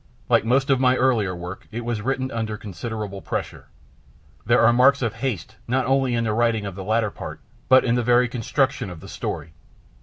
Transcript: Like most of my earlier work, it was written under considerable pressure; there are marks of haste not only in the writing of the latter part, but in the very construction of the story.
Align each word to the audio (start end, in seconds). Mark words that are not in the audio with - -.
Like 0.29 0.43
most 0.43 0.71
of 0.71 0.79
my 0.79 0.95
earlier 0.97 1.35
work, 1.35 1.67
it 1.71 1.85
was 1.85 2.01
written 2.01 2.31
under 2.31 2.57
considerable 2.57 3.21
pressure; 3.21 3.67
there 4.47 4.61
are 4.65 4.73
marks 4.73 5.03
of 5.03 5.13
haste 5.13 5.57
not 5.67 5.85
only 5.85 6.15
in 6.15 6.23
the 6.23 6.33
writing 6.33 6.65
of 6.65 6.73
the 6.73 6.83
latter 6.83 7.11
part, 7.11 7.39
but 7.69 7.85
in 7.85 7.93
the 7.93 8.01
very 8.01 8.27
construction 8.27 8.89
of 8.89 8.99
the 8.99 9.07
story. 9.07 9.53